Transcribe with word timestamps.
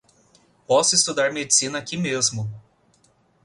Posso 0.65 0.95
estudar 0.95 1.31
medicina 1.31 1.77
aqui 1.77 1.95
mesmo. 1.95 2.49